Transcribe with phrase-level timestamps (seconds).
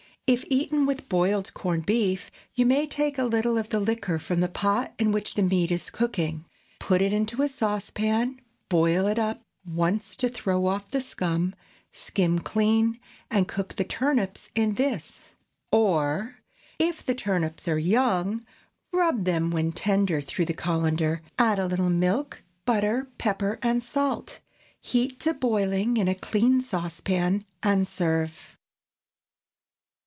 [0.27, 4.39] If eaten with boiled corned beef, you may take a little of the liquor from
[4.39, 6.45] the pot in which the meat is cooking;
[6.79, 11.53] put it into a saucepan, boil up once to throw off the scum,
[11.91, 12.97] skim clean,
[13.29, 15.35] and cook the turnips in this.
[15.69, 16.37] Or,
[16.79, 18.45] If the turnips are young,
[18.93, 24.39] rub them when tender through the cullender; add a little milk, butter, pepper, and salt;
[24.79, 28.55] heat to boiling in a clean saucepan and serve.